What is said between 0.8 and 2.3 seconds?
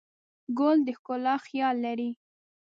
د ښکلا خیال لري.